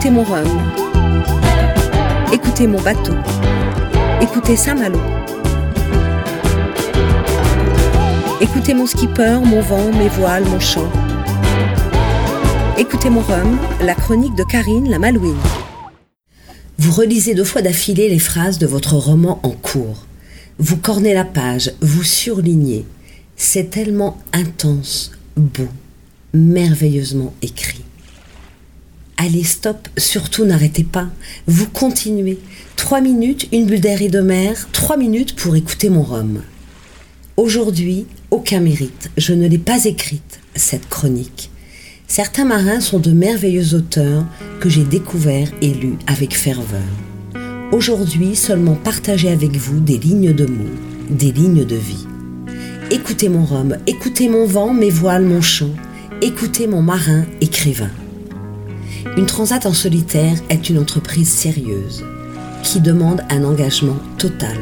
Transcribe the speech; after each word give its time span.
Écoutez 0.00 0.14
mon 0.14 0.24
rhum. 0.24 0.48
Écoutez 2.32 2.66
mon 2.66 2.80
bateau. 2.80 3.12
Écoutez 4.22 4.56
Saint-Malo. 4.56 4.98
Écoutez 8.40 8.72
mon 8.72 8.86
skipper, 8.86 9.40
mon 9.44 9.60
vent, 9.60 9.92
mes 9.92 10.08
voiles, 10.08 10.46
mon 10.46 10.58
chant. 10.58 10.90
Écoutez 12.78 13.10
mon 13.10 13.20
rhum, 13.20 13.58
la 13.82 13.94
chronique 13.94 14.34
de 14.36 14.42
Karine 14.42 14.88
la 14.88 14.98
Malouine. 14.98 15.36
Vous 16.78 16.92
relisez 16.92 17.34
deux 17.34 17.44
fois 17.44 17.60
d'affilée 17.60 18.08
les 18.08 18.18
phrases 18.18 18.58
de 18.58 18.66
votre 18.66 18.94
roman 18.94 19.38
en 19.42 19.50
cours. 19.50 20.06
Vous 20.58 20.78
cornez 20.78 21.12
la 21.12 21.26
page, 21.26 21.74
vous 21.82 22.04
surlignez. 22.04 22.86
C'est 23.36 23.68
tellement 23.68 24.16
intense, 24.32 25.12
beau, 25.36 25.68
merveilleusement 26.32 27.34
écrit. 27.42 27.84
Allez, 29.22 29.44
stop, 29.44 29.86
surtout 29.98 30.46
n'arrêtez 30.46 30.82
pas. 30.82 31.08
Vous 31.46 31.66
continuez. 31.66 32.38
Trois 32.76 33.02
minutes, 33.02 33.48
une 33.52 33.66
bulle 33.66 33.82
d'air 33.82 34.00
et 34.00 34.08
de 34.08 34.20
mer, 34.20 34.70
trois 34.72 34.96
minutes 34.96 35.36
pour 35.36 35.54
écouter 35.56 35.90
mon 35.90 36.00
rhum. 36.00 36.40
Aujourd'hui, 37.36 38.06
aucun 38.30 38.60
mérite. 38.60 39.10
Je 39.18 39.34
ne 39.34 39.46
l'ai 39.46 39.58
pas 39.58 39.84
écrite, 39.84 40.40
cette 40.54 40.88
chronique. 40.88 41.50
Certains 42.08 42.46
marins 42.46 42.80
sont 42.80 42.98
de 42.98 43.10
merveilleux 43.10 43.74
auteurs 43.74 44.24
que 44.58 44.70
j'ai 44.70 44.84
découverts 44.84 45.52
et 45.60 45.74
lus 45.74 45.98
avec 46.06 46.34
ferveur. 46.34 46.80
Aujourd'hui, 47.72 48.34
seulement 48.34 48.74
partager 48.74 49.28
avec 49.28 49.54
vous 49.54 49.80
des 49.80 49.98
lignes 49.98 50.32
de 50.32 50.46
mots, 50.46 50.78
des 51.10 51.30
lignes 51.30 51.66
de 51.66 51.76
vie. 51.76 52.06
Écoutez 52.90 53.28
mon 53.28 53.44
rhum, 53.44 53.76
écoutez 53.86 54.30
mon 54.30 54.46
vent, 54.46 54.72
mes 54.72 54.88
voiles, 54.88 55.26
mon 55.26 55.42
chant, 55.42 55.74
écoutez 56.22 56.66
mon 56.66 56.80
marin, 56.80 57.26
écrivain. 57.42 57.90
Une 59.16 59.26
transat 59.26 59.64
en 59.66 59.72
solitaire 59.72 60.36
est 60.48 60.68
une 60.68 60.78
entreprise 60.78 61.28
sérieuse 61.28 62.04
qui 62.62 62.80
demande 62.80 63.22
un 63.30 63.44
engagement 63.44 63.96
total. 64.18 64.56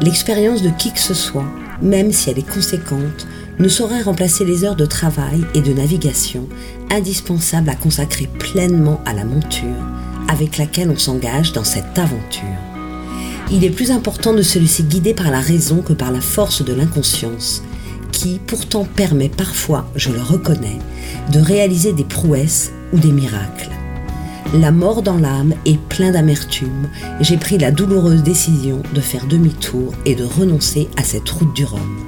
L'expérience 0.00 0.62
de 0.62 0.70
qui 0.70 0.92
que 0.92 1.00
ce 1.00 1.14
soit, 1.14 1.46
même 1.82 2.12
si 2.12 2.30
elle 2.30 2.38
est 2.38 2.48
conséquente, 2.48 3.26
ne 3.58 3.68
saurait 3.68 4.02
remplacer 4.02 4.44
les 4.44 4.64
heures 4.64 4.76
de 4.76 4.86
travail 4.86 5.44
et 5.54 5.60
de 5.60 5.72
navigation 5.72 6.48
indispensables 6.90 7.70
à 7.70 7.74
consacrer 7.74 8.28
pleinement 8.38 9.00
à 9.04 9.14
la 9.14 9.24
monture 9.24 9.84
avec 10.28 10.58
laquelle 10.58 10.90
on 10.90 10.98
s'engage 10.98 11.52
dans 11.52 11.64
cette 11.64 11.98
aventure. 11.98 12.42
Il 13.50 13.64
est 13.64 13.70
plus 13.70 13.90
important 13.90 14.32
de 14.32 14.42
se 14.42 14.58
laisser 14.58 14.82
guider 14.82 15.14
par 15.14 15.30
la 15.30 15.40
raison 15.40 15.80
que 15.80 15.92
par 15.92 16.10
la 16.10 16.20
force 16.20 16.64
de 16.64 16.72
l'inconscience, 16.72 17.62
qui 18.12 18.40
pourtant 18.44 18.84
permet 18.84 19.28
parfois, 19.28 19.88
je 19.94 20.10
le 20.10 20.20
reconnais, 20.20 20.78
de 21.32 21.38
réaliser 21.38 21.92
des 21.92 22.04
prouesses 22.04 22.72
ou 22.92 22.98
des 22.98 23.12
miracles. 23.12 23.70
La 24.54 24.70
mort 24.70 25.02
dans 25.02 25.18
l'âme 25.18 25.54
et 25.64 25.76
plein 25.76 26.12
d'amertume, 26.12 26.88
j'ai 27.20 27.36
pris 27.36 27.58
la 27.58 27.70
douloureuse 27.70 28.22
décision 28.22 28.82
de 28.94 29.00
faire 29.00 29.26
demi-tour 29.26 29.92
et 30.04 30.14
de 30.14 30.24
renoncer 30.24 30.88
à 30.96 31.02
cette 31.02 31.28
route 31.28 31.54
du 31.54 31.64
Rhum 31.64 32.06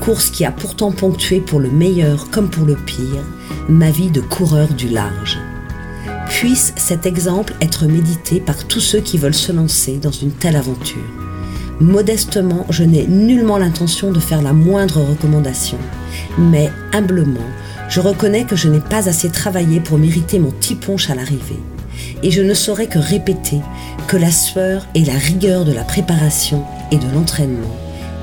course 0.00 0.30
qui 0.30 0.44
a 0.44 0.50
pourtant 0.50 0.90
ponctué 0.90 1.40
pour 1.40 1.60
le 1.60 1.70
meilleur 1.70 2.30
comme 2.30 2.50
pour 2.50 2.66
le 2.66 2.74
pire 2.74 3.22
ma 3.68 3.90
vie 3.90 4.10
de 4.10 4.20
coureur 4.20 4.68
du 4.68 4.88
large. 4.88 5.38
Puisse 6.28 6.72
cet 6.76 7.06
exemple 7.06 7.54
être 7.60 7.86
médité 7.86 8.40
par 8.40 8.66
tous 8.66 8.80
ceux 8.80 9.00
qui 9.00 9.18
veulent 9.18 9.34
se 9.34 9.52
lancer 9.52 9.98
dans 9.98 10.10
une 10.10 10.32
telle 10.32 10.56
aventure. 10.56 11.19
Modestement, 11.80 12.66
je 12.68 12.84
n'ai 12.84 13.06
nullement 13.06 13.56
l'intention 13.56 14.12
de 14.12 14.20
faire 14.20 14.42
la 14.42 14.52
moindre 14.52 15.00
recommandation, 15.00 15.78
mais 16.38 16.70
humblement, 16.92 17.40
je 17.88 18.00
reconnais 18.00 18.44
que 18.44 18.54
je 18.54 18.68
n'ai 18.68 18.80
pas 18.80 19.08
assez 19.08 19.30
travaillé 19.30 19.80
pour 19.80 19.96
mériter 19.96 20.38
mon 20.38 20.50
petit 20.50 20.74
punch 20.74 21.08
à 21.08 21.14
l'arrivée. 21.14 21.58
Et 22.22 22.30
je 22.30 22.42
ne 22.42 22.52
saurais 22.52 22.86
que 22.86 22.98
répéter 22.98 23.60
que 24.08 24.18
la 24.18 24.30
sueur 24.30 24.86
et 24.94 25.06
la 25.06 25.14
rigueur 25.14 25.64
de 25.64 25.72
la 25.72 25.84
préparation 25.84 26.64
et 26.92 26.98
de 26.98 27.10
l'entraînement 27.14 27.74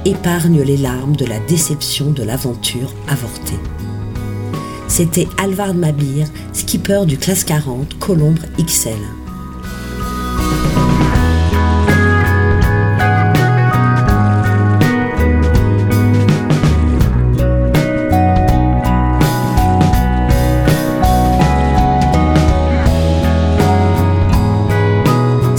épargne 0.05 0.61
les 0.61 0.77
larmes 0.77 1.15
de 1.15 1.25
la 1.25 1.39
déception 1.39 2.11
de 2.11 2.21
l'aventure 2.21 2.93
avortée. 3.07 3.59
C'était 4.87 5.27
Alvard 5.43 5.73
Mabir, 5.73 6.27
skipper 6.53 7.05
du 7.07 7.17
classe 7.17 7.43
40 7.43 7.97
Colombre 7.97 8.43
XL. 8.63 8.91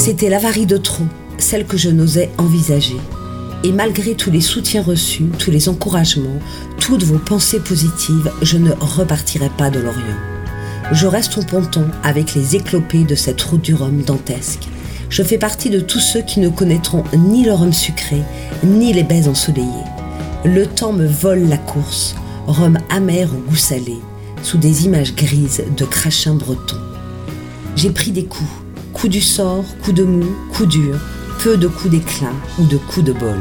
C'était 0.09 0.31
l'avarie 0.31 0.65
de 0.65 0.79
trop, 0.79 1.05
celle 1.37 1.67
que 1.67 1.77
je 1.77 1.91
n'osais 1.91 2.31
envisager. 2.39 2.97
Et 3.63 3.73
malgré 3.73 4.15
tous 4.15 4.31
les 4.31 4.41
soutiens 4.41 4.83
reçus, 4.83 5.27
tous 5.39 5.51
les 5.51 5.69
encouragements, 5.69 6.39
toutes 6.81 7.03
vos 7.03 7.19
pensées 7.19 7.61
positives, 7.61 8.33
je 8.41 8.57
ne 8.57 8.71
repartirai 8.71 9.51
pas 9.59 9.69
de 9.69 9.81
l'Orient. 9.81 10.17
Je 10.93 11.07
reste 11.07 11.37
au 11.37 11.43
ponton 11.43 11.85
avec 12.03 12.35
les 12.35 12.57
éclopés 12.57 13.05
de 13.05 13.15
cette 13.15 13.43
route 13.43 13.61
du 13.61 13.75
rhum 13.75 14.01
dantesque. 14.01 14.67
Je 15.11 15.23
fais 15.23 15.37
partie 15.37 15.69
de 15.69 15.81
tous 15.81 16.01
ceux 16.01 16.23
qui 16.23 16.41
ne 16.41 16.49
connaîtront 16.49 17.05
ni 17.13 17.45
le 17.45 17.53
rhum 17.53 17.75
sucré, 17.75 18.23
ni 18.65 18.95
les 18.95 19.05
baies 19.05 19.29
ensoleillées. 19.29 19.69
Le 20.47 20.67
temps 20.67 20.95
me 20.95 21.07
vole 21.07 21.51
la 21.51 21.59
course, 21.59 22.17
rhum 22.47 22.79
amer 22.89 23.29
au 23.35 23.51
goût 23.51 23.57
salé, 23.57 23.99
sous 24.43 24.57
des 24.57 24.87
images 24.87 25.15
grises 25.15 25.65
de 25.77 25.85
crachins 25.85 26.39
bretons. 26.39 26.81
J'ai 27.77 27.91
pris 27.91 28.11
des 28.11 28.25
coups, 28.25 28.49
coups 28.93 29.13
du 29.13 29.21
sort, 29.21 29.65
coups 29.83 29.97
de 29.97 30.05
mou, 30.05 30.27
coups 30.53 30.69
durs, 30.69 31.01
peu 31.43 31.57
de 31.57 31.69
coups 31.69 31.91
d'éclat 31.91 32.33
ou 32.59 32.65
de 32.65 32.77
coups 32.77 33.07
de 33.07 33.13
bol. 33.13 33.39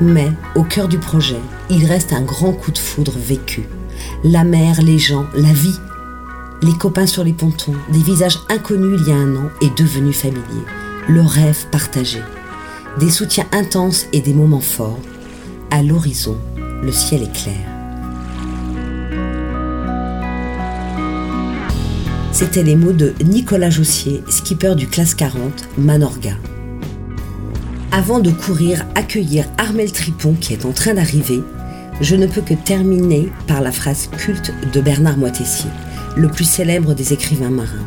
Mais 0.00 0.32
au 0.54 0.62
cœur 0.62 0.88
du 0.88 0.98
projet, 0.98 1.40
il 1.68 1.84
reste 1.84 2.12
un 2.12 2.22
grand 2.22 2.52
coup 2.52 2.70
de 2.70 2.78
foudre 2.78 3.12
vécu. 3.16 3.68
La 4.24 4.44
mer, 4.44 4.80
les 4.82 4.98
gens, 4.98 5.26
la 5.34 5.52
vie. 5.52 5.76
Les 6.62 6.72
copains 6.72 7.06
sur 7.06 7.24
les 7.24 7.32
pontons, 7.32 7.74
des 7.90 8.02
visages 8.02 8.38
inconnus 8.48 9.00
il 9.00 9.08
y 9.08 9.12
a 9.12 9.16
un 9.16 9.36
an 9.36 9.50
et 9.60 9.70
devenus 9.70 10.16
familiers. 10.16 10.66
Le 11.08 11.22
rêve 11.22 11.66
partagé. 11.70 12.20
Des 12.98 13.10
soutiens 13.10 13.46
intenses 13.52 14.06
et 14.12 14.20
des 14.20 14.34
moments 14.34 14.60
forts. 14.60 14.98
À 15.70 15.82
l'horizon, 15.82 16.36
le 16.82 16.92
ciel 16.92 17.22
est 17.22 17.32
clair. 17.32 17.79
C'était 22.40 22.62
les 22.62 22.74
mots 22.74 22.94
de 22.94 23.12
Nicolas 23.22 23.68
Jossier, 23.68 24.22
skipper 24.30 24.74
du 24.74 24.86
classe 24.86 25.14
40, 25.14 25.68
Manorga 25.76 26.32
avant 27.92 28.18
de 28.18 28.30
courir 28.30 28.86
accueillir 28.94 29.44
Armel 29.58 29.92
Tripon 29.92 30.32
qui 30.40 30.54
est 30.54 30.64
en 30.64 30.72
train 30.72 30.94
d'arriver, 30.94 31.42
je 32.00 32.16
ne 32.16 32.26
peux 32.26 32.40
que 32.40 32.54
terminer 32.54 33.28
par 33.46 33.60
la 33.60 33.72
phrase 33.72 34.08
culte 34.16 34.54
de 34.72 34.80
Bernard 34.80 35.18
Moitessier, 35.18 35.68
le 36.16 36.28
plus 36.28 36.44
célèbre 36.44 36.94
des 36.94 37.12
écrivains 37.12 37.50
marins, 37.50 37.84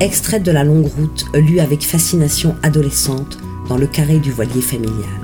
extraite 0.00 0.44
de 0.44 0.50
la 0.50 0.64
longue 0.64 0.86
route 0.86 1.26
lue 1.34 1.60
avec 1.60 1.82
fascination 1.82 2.56
adolescente 2.62 3.38
dans 3.68 3.76
le 3.76 3.86
carré 3.86 4.18
du 4.18 4.30
voilier 4.30 4.62
familial. 4.62 5.20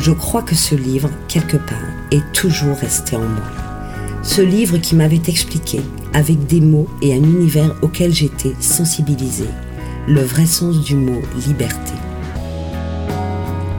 Je 0.00 0.10
crois 0.10 0.42
que 0.42 0.56
ce 0.56 0.74
livre, 0.74 1.10
quelque 1.28 1.58
part, 1.58 1.78
est 2.10 2.32
toujours 2.32 2.76
resté 2.76 3.14
en 3.14 3.20
moi. 3.20 3.52
Ce 4.24 4.42
livre 4.42 4.78
qui 4.78 4.96
m'avait 4.96 5.22
expliqué, 5.28 5.80
avec 6.14 6.46
des 6.46 6.60
mots 6.60 6.88
et 7.02 7.12
un 7.12 7.22
univers 7.22 7.74
auquel 7.82 8.14
j'étais 8.14 8.54
sensibilisé, 8.60 9.44
le 10.06 10.22
vrai 10.22 10.46
sens 10.46 10.80
du 10.80 10.94
mot 10.94 11.20
liberté. 11.46 11.92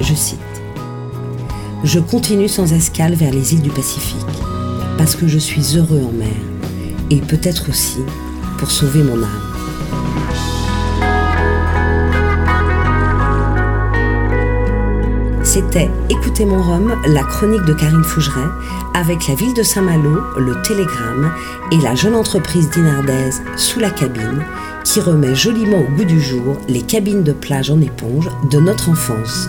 Je 0.01 0.13
cite 0.13 0.39
Je 1.83 1.99
continue 1.99 2.49
sans 2.49 2.73
escale 2.73 3.15
vers 3.15 3.31
les 3.31 3.53
îles 3.53 3.61
du 3.61 3.69
Pacifique, 3.69 4.19
parce 4.97 5.15
que 5.15 5.27
je 5.27 5.39
suis 5.39 5.77
heureux 5.77 6.03
en 6.03 6.11
mer, 6.11 6.27
et 7.09 7.21
peut-être 7.21 7.69
aussi 7.69 7.99
pour 8.57 8.69
sauver 8.69 9.01
mon 9.01 9.23
âme. 9.23 9.54
C'était 15.55 15.89
Écoutez 16.09 16.43
mon 16.43 16.61
rhum, 16.61 16.93
la 17.07 17.23
chronique 17.23 17.63
de 17.63 17.71
Karine 17.71 18.03
Fougeret, 18.03 18.49
avec 18.93 19.25
la 19.29 19.35
ville 19.35 19.53
de 19.53 19.63
Saint-Malo, 19.63 20.19
le 20.37 20.61
Télégramme 20.63 21.31
et 21.71 21.77
la 21.77 21.95
jeune 21.95 22.13
entreprise 22.13 22.69
dinardaise 22.71 23.41
Sous 23.55 23.79
la 23.79 23.89
cabine, 23.89 24.43
qui 24.83 24.99
remet 24.99 25.33
joliment 25.33 25.79
au 25.79 25.95
goût 25.95 26.03
du 26.03 26.19
jour 26.19 26.57
les 26.67 26.81
cabines 26.81 27.23
de 27.23 27.31
plage 27.31 27.71
en 27.71 27.79
éponge 27.79 28.29
de 28.51 28.59
notre 28.59 28.89
enfance. 28.89 29.47